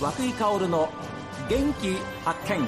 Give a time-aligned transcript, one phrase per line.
[0.00, 0.88] 和久井薫の
[1.50, 1.94] 元気
[2.24, 2.66] 発見。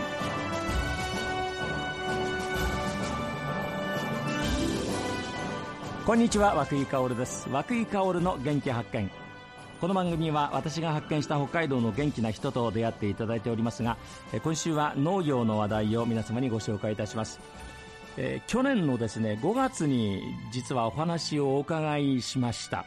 [6.04, 7.48] こんにちは和久井薫です。
[7.48, 9.10] 和久井薫の元気発見。
[9.80, 13.96] この番組は私が発見した北海道の元気な人と出会っていただいておりますが
[14.44, 17.40] 今週は農業の話題を皆様にご紹介いたします。
[18.18, 20.20] えー、去年のですね5月に
[20.52, 22.84] 実はお話をお伺いしました、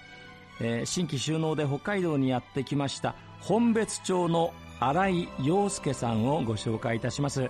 [0.59, 7.49] えー、新規収納で北海道にやってきました本別町の新井陽介さんをご紹介いたします。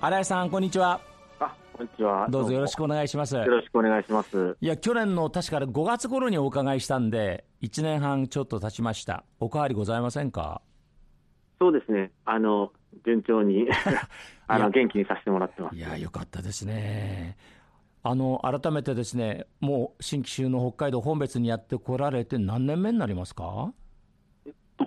[0.00, 1.00] 新井さんこんにちは。
[1.40, 2.26] あこんにちは。
[2.28, 3.34] どうぞよろしくお願いします。
[3.36, 4.56] よろしくお願いします。
[4.60, 9.24] いや去年の確か5月頃にお伺いしたんで1年半ちょっと経ちました。
[9.40, 10.60] おかわりございませんか？
[11.58, 12.10] そうですね。
[12.24, 12.72] あの
[13.06, 13.66] 順調に
[14.46, 15.76] あの元気にさせてもらってます。
[15.76, 17.36] いや、よかったですね。
[18.06, 23.72] あの改めてですね、もう新規州の北海道本別にやってこられて何年目になりますか？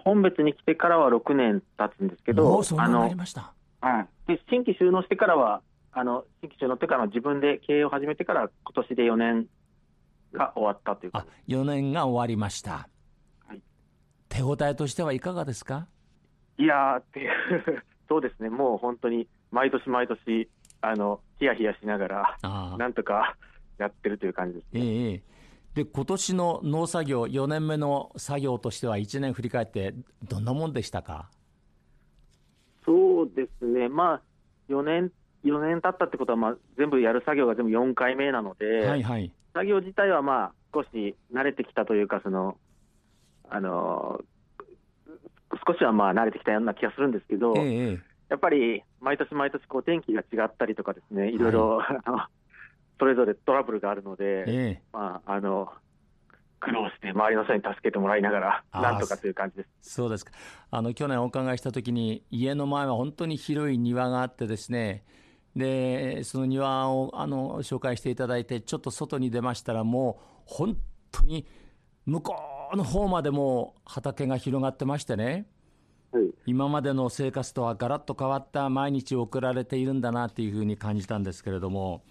[0.04, 3.54] 本別に来てからは6年経つんですけど、もうそんなになりました。
[3.82, 9.48] はい、で新規収納してからは、あの新規収納ってから自分で経営を始めてから、今年で4年
[10.34, 12.88] が終わったというあ4年が終わりました、
[13.48, 13.62] はい、
[14.30, 15.88] 手応えとしてはいかがですか？
[16.60, 17.02] いやー
[18.10, 20.48] そうですね、もう本当に毎年毎年、
[20.82, 22.38] あのヒヤヒヤしながら、
[22.78, 23.36] なんとか
[23.78, 25.22] やってるという感じです、ね、ええ
[25.76, 29.94] で今年の農作業、4年目の作業としては、1年振り返って、
[30.28, 31.30] どんなもんでしたか？
[32.84, 34.22] そうですね、まあ、
[34.70, 35.12] 4年
[35.44, 42.58] ,4 年経ったってことは、まあ、全部やる作業が全部4回目なので、はいはい、作業自体はまあ少し慣れてきたというか、その
[43.50, 44.20] あの
[45.68, 51.38] 少しはまあ慣れてきたような気がするんですけど、ええ、やっぱり毎年毎年こう天気が違ったりとかですね、い。
[51.38, 51.98] ろいろ、 はい、
[53.00, 55.72] それぞれトラブルがあるので、えまあ、あの
[56.60, 59.94] 苦労して周りの人に助けてもらいながら、なんとかという感じです。
[59.94, 60.32] そうですか。
[60.72, 65.04] あの去年お伺いしたときに、家の前は本当に広い庭があってですね、
[65.56, 70.78] でその庭をあの紹介していただいて、ちょっと外に出ましたら、もう本
[71.12, 71.46] 当に
[72.06, 72.36] 向こ
[72.74, 75.46] うの方までも畑が広がってましてね、はい、
[76.46, 82.04] 今までの生活とはガラッと変わった毎日を送られているんだなというふうに感じたんですけれども、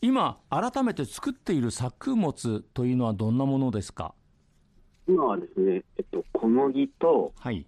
[0.00, 4.14] 今、改めて作っている作物というのはどんなものですか？
[5.08, 7.66] 今はですね、えっと、小麦と、はい、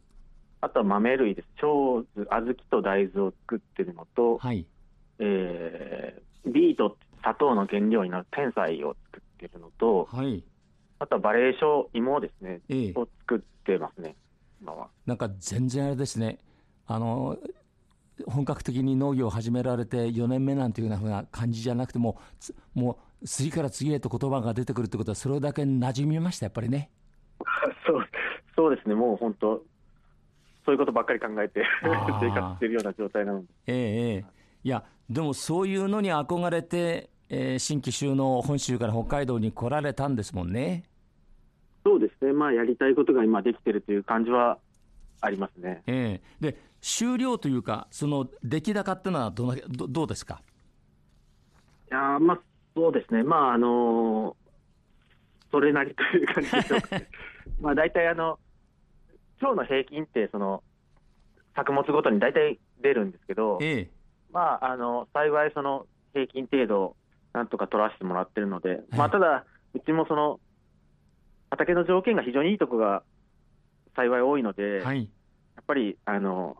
[0.61, 4.67] あとは豆類です、長豆、小豆と大豆を作ってるのと、はい。
[5.19, 10.43] えー、ビート、砂糖の原料になる天才を作ってるのと、はい、
[10.99, 14.17] あとはバレー書芋ですね、ええ、を作ってますね。
[15.07, 16.39] なんか全然あれですね、
[16.87, 17.39] あの
[18.27, 22.21] 本格的に農業を始められて4年目なんていうような感じじゃなくても、
[22.75, 26.91] もう次から次へと言葉が出てくるってことは、それだけ馴染みました、やっぱりね。
[27.87, 28.05] そう
[28.55, 29.63] そうですね、もう本当、
[30.65, 33.47] そういうことばっかり考えて生活しているような状態なので。
[33.67, 34.25] ええええ、
[34.65, 40.85] いや、でもそういうのに憧れて、えー、新規収納、本州から北海道に来られたんですもんね。
[41.85, 44.59] そうですね、まあ、やりたいことが今できてるという感じは
[45.21, 45.83] ありますね。
[45.87, 50.41] えー、で終了というか、その出来高っていうのはどのどどうですか？
[51.91, 52.41] いやまあ、
[52.75, 54.37] そうですね、まああの
[55.51, 57.09] それなりという感じでしょうか、ね、
[57.61, 58.39] まあ大体あの、
[59.41, 60.63] 今日の平均って、その
[61.57, 63.91] 作物ごとに大体出るんですけど、ええ、
[64.33, 66.97] まあ、あの幸い、その平均程度、
[67.33, 70.41] なんとか取らせてもらってるので、まあ、ただ、うちもその
[71.51, 73.03] 畑の条件が非常にいいとこが
[73.97, 75.11] 幸い多いので、はい、
[75.57, 76.57] やっぱりあの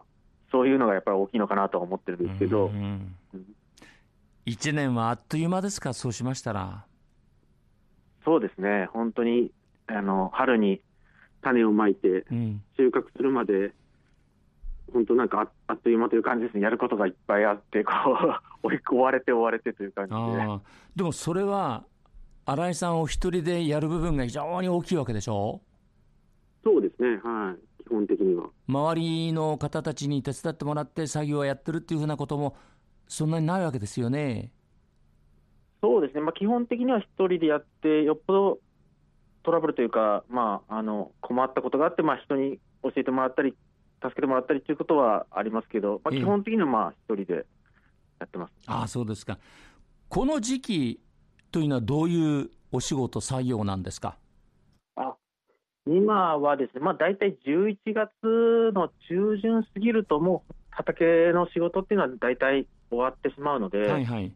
[0.51, 3.15] そういうのがやっぱり大きいのかなと思ってるんですけど、うん、
[4.47, 6.85] 1年はあっという間ですか、そうしましたら。
[8.25, 9.53] そうですね、本当に
[9.87, 10.83] あの春に
[11.41, 12.25] 種をまいて、
[12.77, 13.73] 収穫するまで、うん、
[14.93, 17.93] 本当なんかあっという間という感じですね、やることがいっぱいあって、こ
[18.65, 20.61] う 追われて追われてという感じで。
[20.97, 21.85] でもそれは
[22.51, 25.61] 新井さんお一人でやる部分が非常に大きいわけでしょ？
[26.65, 28.49] そうですね、はい、基本的には。
[28.67, 32.57] 周りの方たちに手伝ってもらって作業をやってるっていうふうなことも、
[33.07, 34.51] そんなにないわけですよね？
[35.81, 38.59] そうですね、まあ、基本的には一人でやって、よっぽど
[39.45, 43.55] トラブルというか、まあ、あの困ったことがあって、まあ、人に教えてもらったり、
[44.03, 47.47] 助けてもらったりということはありますけど、まあ、基本的にはまあ一人で
[48.19, 49.39] やってます、あそうですか。
[50.09, 51.01] この時期
[51.51, 54.17] というのは、どういうお仕事、作業なんですか？
[54.97, 55.15] あ
[55.87, 58.11] 今はですね、まあ、大体11月
[58.75, 64.33] の中旬過ぎると、もう畑の仕事っていうのは大体終わってしまうので、はいはい、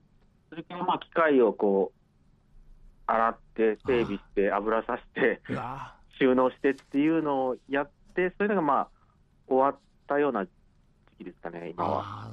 [0.50, 1.98] それからまあ機械をこう
[3.06, 5.40] 洗って、整備して、油さして、
[6.18, 8.88] 収納してっていうのをやって、そういうのがまあ
[9.46, 9.76] 終わっ
[10.08, 10.46] たような
[11.14, 12.30] 時期ですかね、今は。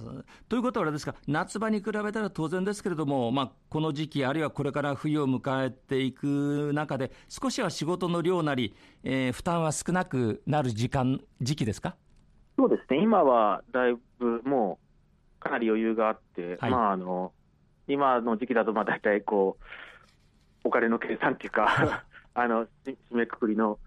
[0.50, 11.96] ということはあれですか、夏場に比べたら当然ですけれども、まあ、この時期、あるいはこれから冬を迎えていく中で、少しは仕事の量なり、えー、負担は少なくなる時間、時期ですか？
[12.58, 14.80] そうですね、今はだいぶも
[15.40, 17.32] う、かなり余裕があって、はい、まあ、あの
[17.88, 19.64] 今の時期だと、まあ大体こう、
[20.64, 22.04] お金の計算っていうか
[22.36, 23.80] あの締めくくりの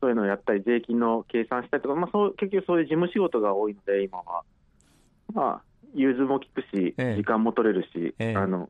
[0.00, 4.42] そういうのをやったり、税金の計算したりとか、まあ、そう結局そういう事務仕事が多いので、今は。
[5.32, 5.62] まあ、
[5.94, 8.68] 融通も利くし、ええ、時間も取れるし、え、あの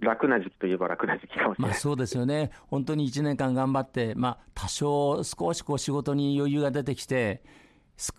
[0.00, 7.42] 楽な時期といえば 楽な時期かもしれない、まあ、そうですよね、本当に1年間頑張って、まあ、多少、少しこう仕事に余裕が出てきて、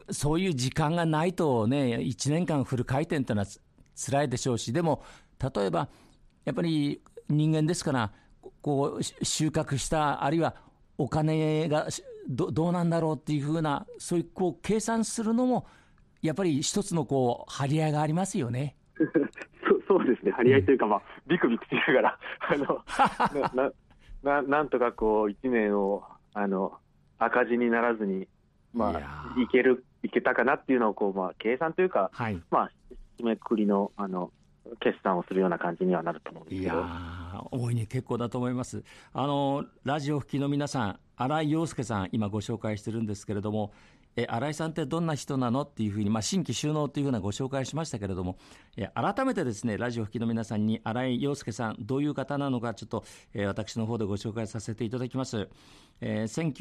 [0.09, 3.45] そういう時間がないとね、1年間フル回転というのは
[3.93, 5.03] つらいでしょうし、でも、
[5.55, 5.89] 例えば、
[6.45, 8.11] やっぱり人間ですから、
[8.61, 10.55] こう収穫した、あるいは
[10.97, 11.87] お金が
[12.27, 15.65] どどうなんだろうっていうふうな、そういうこう計算するのも、
[16.21, 18.75] やっぱり一つのこう張り合いがありますよね。
[19.87, 22.19] そそうですね、張り合いというか、まあ、ビクビクしながら、
[22.49, 22.83] あの
[23.53, 23.71] な
[24.23, 26.77] ななんとかこう、1年をあの
[27.19, 28.27] 赤字にならずに、
[28.73, 32.71] まあ、いける、いけたかなっていうのをこう、まあ、計算というか、はい、まあ、
[33.19, 34.31] 締めくくりのあの
[34.79, 36.75] 決算をするような感じにはなると思うんですけど。
[36.75, 38.83] いや大いに結構だと思います。
[39.13, 43.71] あのラジオ吹きの皆さん、新井陽介さん、今ご紹介してるんですけれども、
[44.17, 45.63] え新井さんってどんな人なの？
[45.63, 48.37] っていうふうに、まあ、新規収納というふうなご紹介しましたけれども、
[48.77, 53.03] え改めてですね、ラジオ吹きの皆さんに、新井陽介さん、どういう方なのか、ちょっと、
[53.33, 55.49] え私の方でご紹介させていただきます。
[55.99, 56.53] えー、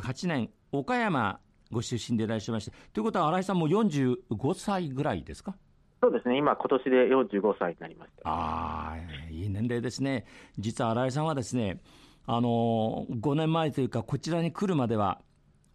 [0.00, 1.38] 1978年、岡山
[1.70, 4.18] ご出身でいらっしゃいまして、ということは、新井さんも45
[4.58, 5.54] 歳ぐらいですか？
[6.02, 8.22] そうですね、今、今年で45歳になりました。
[8.24, 8.96] あ
[9.30, 10.24] いい年齢ですね、
[10.58, 11.78] 実は新井さんはですね、
[12.26, 15.20] あの5年前というか、こちらに来るまでは、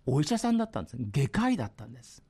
[0.06, 2.24] お医者さんだったんです、外科医だったんです。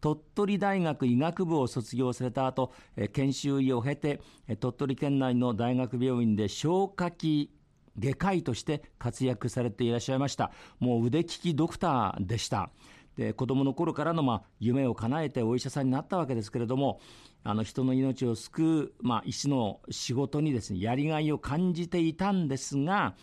[0.00, 2.72] 鳥取大学医学部を卒業された後
[3.12, 4.20] 研修医を経て、
[4.60, 7.50] 鳥取県内の大学病院で消化器
[7.98, 10.52] 外科医として活躍されていらっしゃいました。
[10.78, 12.70] もう腕利きドクターでした。
[13.16, 17.00] で子供の頃からのまあ夢を叶えてお医者さんになったわけですけれども、
[17.42, 23.16] あの人の命を救う、まあ、医師の仕事にですねやりがいを感じていたんですが、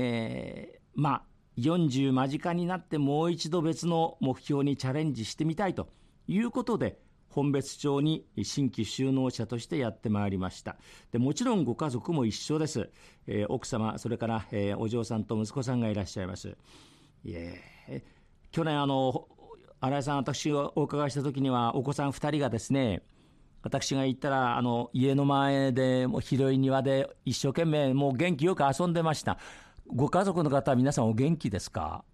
[0.00, 1.22] えー、まあ
[1.58, 5.88] 40間近になってもう一度別の目標にチャレンジしてみたいと
[6.28, 10.76] いうことで本別町に新規就農者としてやってまいりました。
[11.10, 12.90] でもちろんご家族も一緒です、
[13.26, 16.56] えー、奥様それから、えー、お嬢さんと息子さんがいらっしゃいます。
[17.24, 17.60] いえ
[18.52, 19.28] 去年あの
[19.80, 23.02] 新井さん私がお伺いした時にはお子さん2人がですね
[23.62, 29.38] 私が行ったらあの家の前でもう広い庭で一生懸命もう元気よく遊んでました。
[29.88, 32.04] ご家族の方は皆さんお元気ですか？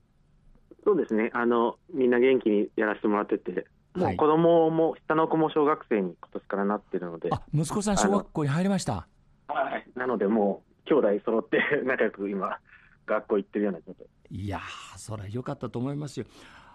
[0.84, 1.30] そうですね。
[1.32, 7.28] あのみんな元気にやらせてもらっててもう子供も、はい、下の子も小学生に今年からなってるので。
[7.32, 9.06] あ息子さん小学校に入りました？
[9.48, 9.86] はい。
[9.96, 12.58] なのでもう兄弟揃って 仲良く今
[13.06, 14.06] 学校行ってるような状態。
[14.30, 14.60] いや
[14.96, 16.26] それは良かったと思いますよ。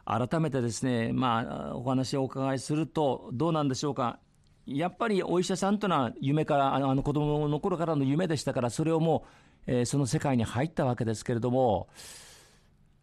[0.06, 4.18] 改めてですね、まあ、お話をお伺いすると、どうなんでしょうか、
[4.66, 9.30] やっぱりお医者さんというのは夢からあの子供の頃からの夢でしたからそれをもう、
[9.68, 11.88] えー、その世界に入ったわけですけれども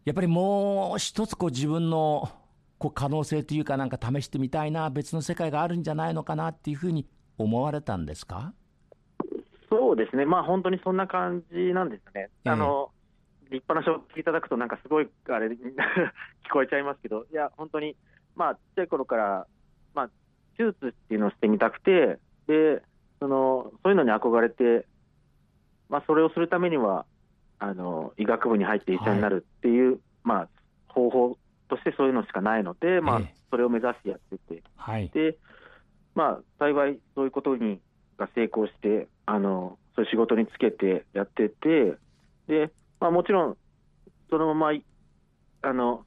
[0.05, 2.29] やっぱりもう一つこう自分の
[2.79, 7.07] こう可能性というかなんか試してみたいな別の世界があるんじゃないのかなっていうふうに
[7.39, 8.53] 思われたんですか？
[9.71, 10.25] そうですね。
[10.25, 12.31] まあ本当にそんな感じなんですね。
[12.45, 12.91] えー、あの
[13.51, 15.59] 立派な書をいただくと、なんかすごいあれ 聞
[16.53, 17.97] こえちゃいますけど、いや、本当に、
[18.35, 19.47] まあ、ちっちゃい頃から、
[19.95, 20.11] まあ、
[20.57, 22.83] 手術っていうのをしてみたくて、で
[23.21, 24.87] そのそういうのに憧れて、
[25.89, 27.07] まあ、それをするためには
[27.59, 30.49] あの医学部に入って医者になるっていう、はい、まあ、
[30.89, 31.39] 方法
[31.69, 35.37] としてそういうのしかないので、まあ、それを目指してやってて、はい、で
[36.15, 37.81] まあ、幸いそういうことに
[38.19, 41.97] が成功してあの、そういう仕事につけてやってて、
[42.47, 43.57] でまあ、もちろん、
[44.31, 44.79] そのまま
[45.63, 46.05] あの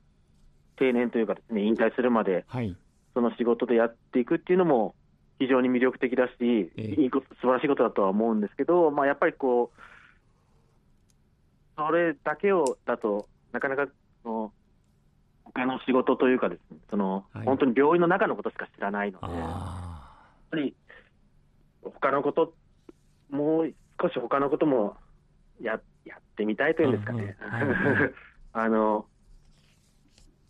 [0.78, 2.76] 定年というかです、ね、引退するまで、はい、
[3.14, 4.96] その仕事でやっていくっていうのも
[5.40, 9.80] 非常に魅力的だし、えー、いい素晴らしいことだとは思うんですけど、まあ、やっぱりこう、
[11.78, 13.88] それだけをだと、なかなか
[14.22, 14.52] その
[15.46, 19.46] 他の仕事というかですね、その、はい、本当に病院の中のことしか知らないので、やっ
[20.52, 20.76] ぱり
[21.84, 22.54] 他のこと、
[23.30, 24.98] もう少し他のことも
[25.62, 27.36] ややってみたいというんですかね。
[28.52, 29.06] あの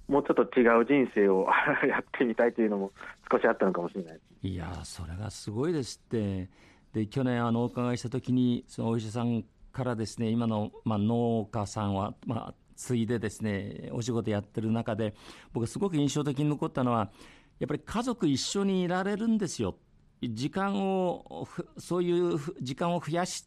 [0.09, 1.47] もうちょっと違う人生を
[1.87, 2.91] やってみたいというのも
[3.31, 4.19] 少しあったのかもしれない。
[4.41, 6.49] いやそれがすごいですって、
[6.93, 15.13] で去年あのお伺いしたときに、そのお医者さんからですね今の、まあ、農家さんは、まあ、継いでですねお仕事やってる中で
[15.53, 17.11] 僕すごく印象的に残ったのは
[17.59, 19.77] やっぱり家族一緒にいられるんですよ。
[20.21, 21.47] 時間を
[21.77, 23.45] そういう時間を増やし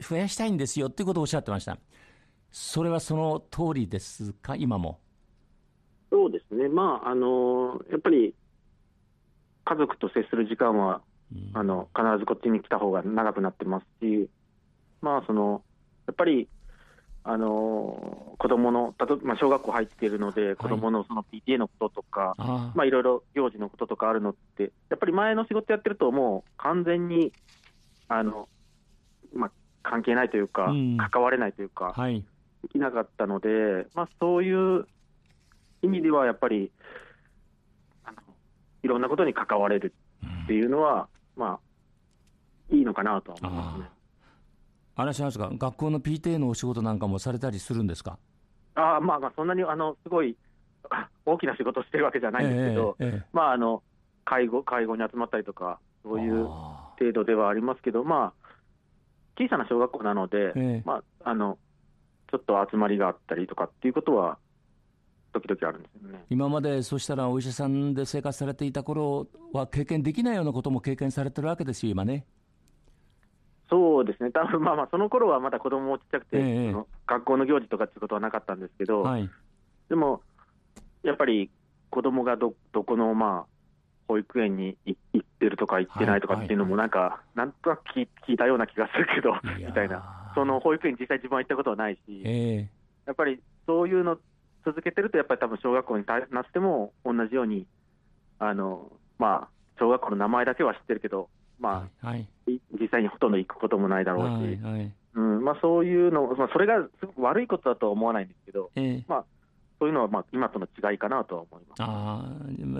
[0.00, 1.78] 増やしたいんですよということをおっしゃってました。
[2.50, 4.56] それはその通りですか？
[4.56, 5.00] 今も。
[6.10, 6.68] そうですね。
[6.68, 8.34] まああのやっぱり
[9.64, 11.02] 家族と接する時間は、
[11.32, 14.28] うん、あの必ずこっちに来た方が長くなってますし
[15.00, 15.62] まあその
[16.06, 16.48] やっぱり
[17.22, 27.32] あの子供の例えば、まあ、小学校入っているので、子供のその PTA のこととか、はいまあ、いろいろ行事のこととかあるのって、やっぱり前の仕事やってると、もう完全に
[28.08, 28.48] あの、
[29.34, 29.50] まあ、
[29.82, 32.24] 関係ないというか、うん、関われないというか、はい、
[32.62, 34.86] できなかったので、まあ、そういう
[35.82, 36.70] 意味ではやっぱり
[38.04, 38.18] あの、
[38.82, 39.94] いろんなことに関われる
[40.44, 41.58] っていうのは、うん、ま
[42.70, 43.86] あ、いいのかなとは思いますね。
[44.96, 48.18] 話なんですか、学校の PTA のお仕事なんかもされたりするんですか？
[48.74, 50.36] あまあまあ、そんなにあのすごい
[51.26, 53.82] 大きな仕事してるわけじゃないんですけど、えーえー、まあ、あの
[54.24, 58.48] 介護介護に集まったりとか、そういう程度ではありますけど、まあ、
[59.38, 61.58] 小さな小学校なので、えー、まあ、あの
[62.30, 64.38] ちょっと集まりがあったりとかっていうことは、
[65.54, 66.24] 時々あるんですよね。
[66.30, 72.24] 今までそしたらお医者さんで生活されていた頃は経験できないようなことも経験されてるわけですよ、今ね。
[73.68, 76.74] そうですね、多分まあまあその頃はまだ子供もちっちゃくて、ええ、
[77.06, 79.30] 学校の行事とかっていうことはなかったんですけど、はい、
[79.88, 80.22] でも
[81.04, 81.50] やっぱり
[81.88, 83.60] 子供がどどこのまあ
[84.08, 92.68] 保育園に行ってるとか行ってないとかっていうのも、なんか、なんとなく聞いたような気がするけど、みたいな、その保育園に実際自分は行ったことはないし、え。
[93.06, 94.18] やっぱりそういうの
[94.64, 97.66] 続けてると、やっぱり多分小学校になっても同じように、
[98.38, 99.48] あのまあ、
[99.78, 102.26] 小学校の名前だけは知ってるけど、まあ、はい、
[102.80, 104.92] 実際にほとんど行くこともないだろうし、はいはい。
[105.14, 109.24] うんまあ、そういうの、まあ、それがすごく悪いことだとは思わないんですけど、えー、まあ、
[109.78, 111.78] そういうのはまあ今との違いかなとは思います。
[111.80, 112.22] あ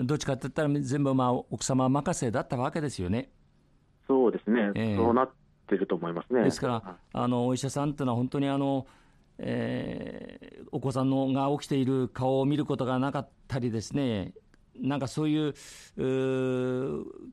[0.03, 3.29] どっちかって言ったら、全部まあ奥様任せだったわけですよね。
[4.07, 5.29] そうですね、えー、そうなっ
[5.67, 6.43] てると思いますね。
[6.43, 8.85] ですから、あのお医者さんっていうのは、本当にあの、
[9.43, 14.33] えー、お子さんのが起きている顔を見ることがなかったりですね、
[14.79, 15.53] なんかそういう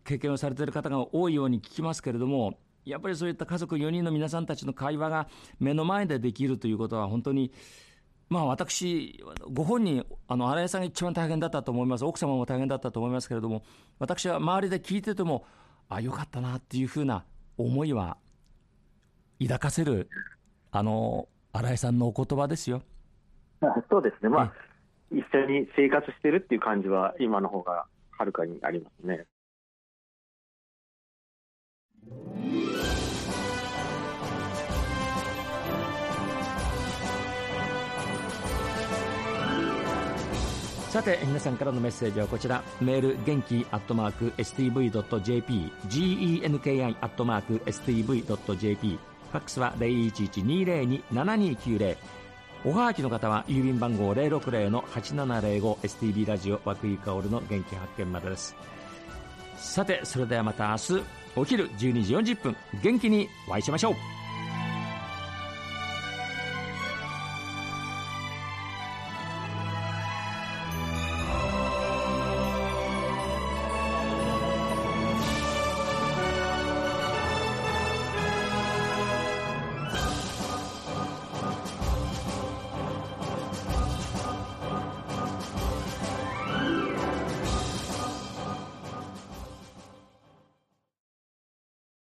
[0.05, 5.29] 経験をされている方が多いように聞きますけれども、やっぱりそういった家族4人の皆さんたちの会話が
[5.61, 7.53] 目の前でできるということは、本当に、
[8.31, 13.63] まあ、私、ご本人、あの新井さんが一番大変だったと思います、奥様も大変だったと思いますけれども、
[13.99, 15.45] 私は周りで聞いてても、
[15.91, 17.25] あよかったなっていうふうな
[17.59, 18.17] 思いは
[19.41, 20.09] 抱かせる、
[20.71, 22.83] あの新井さんのお言葉ですよ。
[23.91, 24.53] そうですね、まあ、
[25.11, 29.27] 一緒に生活してるっていう感じは今の方がはるかにありますね。
[40.89, 48.99] さて皆さんからのメッセージはこちらメール元気アットマーク STV.jp genki アットマーク STV.jp
[49.31, 51.99] ファックスは0112027290
[52.65, 58.57] おはがきの方は郵便番号 060-8705STB ラジオ和久井薫の元気発見までです。
[59.57, 61.05] さてそれではまた明日
[61.37, 64.18] お昼12時40分元気にお会いしましょう。